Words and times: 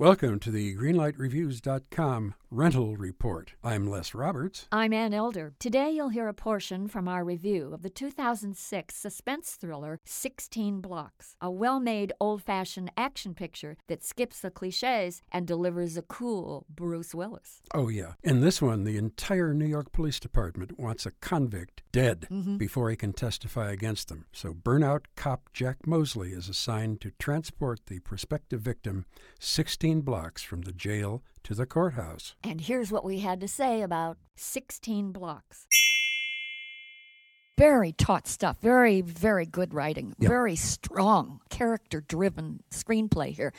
Welcome 0.00 0.38
to 0.40 0.50
the 0.50 0.74
GreenlightReviews.com 0.76 2.32
rental 2.50 2.96
report. 2.96 3.52
I'm 3.62 3.86
Les 3.86 4.14
Roberts. 4.14 4.66
I'm 4.72 4.94
Ann 4.94 5.12
Elder. 5.12 5.52
Today 5.58 5.90
you'll 5.90 6.08
hear 6.08 6.26
a 6.26 6.32
portion 6.32 6.88
from 6.88 7.06
our 7.06 7.22
review 7.22 7.72
of 7.74 7.82
the 7.82 7.90
2006 7.90 8.96
suspense 8.96 9.58
thriller 9.60 10.00
16 10.06 10.80
Blocks, 10.80 11.36
a 11.42 11.50
well 11.50 11.78
made 11.80 12.14
old 12.18 12.42
fashioned 12.42 12.90
action 12.96 13.34
picture 13.34 13.76
that 13.88 14.02
skips 14.02 14.40
the 14.40 14.50
cliches 14.50 15.20
and 15.30 15.46
delivers 15.46 15.98
a 15.98 16.02
cool 16.02 16.64
Bruce 16.74 17.14
Willis. 17.14 17.60
Oh, 17.74 17.88
yeah. 17.88 18.14
In 18.24 18.40
this 18.40 18.62
one, 18.62 18.84
the 18.84 18.96
entire 18.96 19.52
New 19.52 19.66
York 19.66 19.92
Police 19.92 20.18
Department 20.18 20.80
wants 20.80 21.04
a 21.04 21.10
convict 21.20 21.82
dead 21.92 22.26
Mm-hmm. 22.30 22.56
before 22.56 22.88
he 22.88 22.96
can 22.96 23.12
testify 23.12 23.70
against 23.70 24.08
them. 24.08 24.24
So, 24.32 24.54
burnout 24.54 25.04
cop 25.14 25.50
Jack 25.52 25.86
Mosley 25.86 26.30
is 26.30 26.48
assigned 26.48 27.00
to 27.02 27.10
transport 27.18 27.80
the 27.86 27.98
prospective 27.98 28.60
victim 28.62 29.04
16 29.40 29.89
blocks 29.98 30.42
from 30.42 30.62
the 30.62 30.72
jail 30.72 31.22
to 31.44 31.54
the 31.54 31.66
courthouse. 31.66 32.34
And 32.44 32.60
here's 32.60 32.92
what 32.92 33.04
we 33.04 33.18
had 33.18 33.40
to 33.40 33.48
say 33.48 33.82
about 33.82 34.18
16 34.36 35.12
Blocks. 35.12 35.66
Very 37.58 37.92
taut 37.92 38.26
stuff. 38.26 38.56
Very, 38.62 39.02
very 39.02 39.44
good 39.44 39.74
writing. 39.74 40.14
Yeah. 40.18 40.30
Very 40.30 40.56
strong, 40.56 41.40
character 41.50 42.00
driven 42.00 42.62
screenplay 42.70 43.34
here 43.34 43.52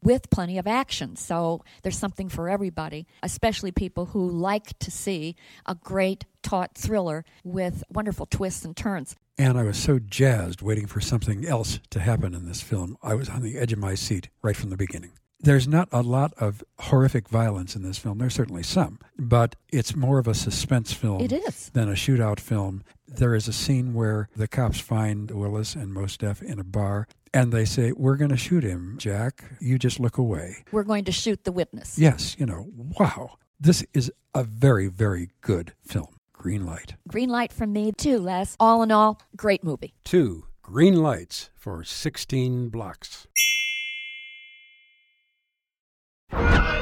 with 0.00 0.30
plenty 0.30 0.58
of 0.58 0.68
action. 0.68 1.16
So 1.16 1.64
there's 1.82 1.98
something 1.98 2.28
for 2.28 2.48
everybody, 2.48 3.08
especially 3.20 3.72
people 3.72 4.06
who 4.06 4.30
like 4.30 4.78
to 4.78 4.92
see 4.92 5.34
a 5.66 5.74
great 5.74 6.24
taut 6.44 6.76
thriller 6.76 7.24
with 7.42 7.82
wonderful 7.90 8.26
twists 8.26 8.64
and 8.64 8.76
turns. 8.76 9.16
And 9.36 9.58
I 9.58 9.64
was 9.64 9.76
so 9.76 9.98
jazzed 9.98 10.62
waiting 10.62 10.86
for 10.86 11.00
something 11.00 11.44
else 11.44 11.80
to 11.90 11.98
happen 11.98 12.34
in 12.34 12.46
this 12.46 12.60
film. 12.60 12.96
I 13.02 13.14
was 13.14 13.28
on 13.28 13.42
the 13.42 13.58
edge 13.58 13.72
of 13.72 13.80
my 13.80 13.96
seat 13.96 14.28
right 14.40 14.56
from 14.56 14.70
the 14.70 14.76
beginning. 14.76 15.12
There's 15.40 15.68
not 15.68 15.88
a 15.92 16.02
lot 16.02 16.32
of 16.38 16.64
horrific 16.80 17.28
violence 17.28 17.76
in 17.76 17.82
this 17.82 17.96
film. 17.98 18.18
There's 18.18 18.34
certainly 18.34 18.64
some, 18.64 18.98
but 19.18 19.54
it's 19.72 19.94
more 19.94 20.18
of 20.18 20.26
a 20.26 20.34
suspense 20.34 20.92
film 20.92 21.20
It 21.22 21.32
is. 21.32 21.70
than 21.70 21.88
a 21.88 21.92
shootout 21.92 22.40
film. 22.40 22.82
There 23.06 23.34
is 23.34 23.46
a 23.46 23.52
scene 23.52 23.94
where 23.94 24.28
the 24.34 24.48
cops 24.48 24.80
find 24.80 25.30
Willis 25.30 25.74
and 25.76 25.92
Mos 25.94 26.16
Def 26.16 26.42
in 26.42 26.58
a 26.58 26.64
bar 26.64 27.06
and 27.32 27.52
they 27.52 27.64
say, 27.64 27.92
We're 27.92 28.16
going 28.16 28.30
to 28.30 28.36
shoot 28.36 28.64
him, 28.64 28.96
Jack. 28.98 29.44
You 29.60 29.78
just 29.78 30.00
look 30.00 30.18
away. 30.18 30.64
We're 30.72 30.82
going 30.82 31.04
to 31.04 31.12
shoot 31.12 31.44
the 31.44 31.52
witness. 31.52 31.98
Yes, 31.98 32.34
you 32.38 32.46
know, 32.46 32.66
wow. 32.98 33.36
This 33.60 33.84
is 33.94 34.10
a 34.34 34.42
very, 34.44 34.88
very 34.88 35.30
good 35.40 35.72
film. 35.86 36.16
Green 36.32 36.64
light. 36.66 36.94
Green 37.08 37.28
light 37.28 37.52
from 37.52 37.72
me, 37.72 37.92
too, 37.92 38.18
Les. 38.18 38.56
All 38.60 38.82
in 38.82 38.90
all, 38.92 39.20
great 39.36 39.62
movie. 39.64 39.94
Two 40.04 40.46
green 40.62 40.96
lights 41.02 41.50
for 41.56 41.82
16 41.84 42.68
blocks. 42.70 43.26